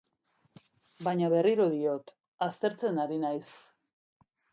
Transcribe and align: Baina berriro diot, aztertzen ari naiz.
Baina 1.07 1.27
berriro 1.33 1.67
diot, 1.73 2.09
aztertzen 2.45 2.97
ari 3.05 3.21
naiz. 3.25 3.45